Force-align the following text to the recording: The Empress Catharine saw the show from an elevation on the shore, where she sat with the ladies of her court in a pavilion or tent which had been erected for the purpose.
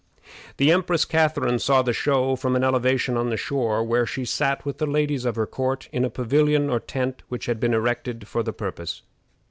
The 0.57 0.71
Empress 0.71 1.05
Catharine 1.05 1.59
saw 1.59 1.83
the 1.83 1.93
show 1.93 2.35
from 2.35 2.55
an 2.55 2.63
elevation 2.63 3.15
on 3.17 3.29
the 3.29 3.37
shore, 3.37 3.83
where 3.83 4.07
she 4.07 4.25
sat 4.25 4.65
with 4.65 4.79
the 4.79 4.87
ladies 4.87 5.25
of 5.25 5.35
her 5.35 5.45
court 5.45 5.89
in 5.91 6.03
a 6.03 6.09
pavilion 6.09 6.71
or 6.71 6.79
tent 6.79 7.21
which 7.29 7.45
had 7.45 7.59
been 7.59 7.75
erected 7.75 8.27
for 8.27 8.41
the 8.41 8.51
purpose. 8.51 9.03